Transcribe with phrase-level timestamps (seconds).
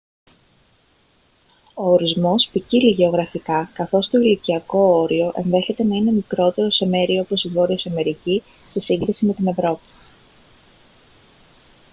[1.73, 7.43] ο ορισμός ποικίλει γεωγραφικά καθώς το ηλικιακό όριο ενδέχεται να είναι μικρότερο σε μέρη όπως
[7.43, 9.81] η βόρειος αμερική σε σύγκριση με την ευρώπη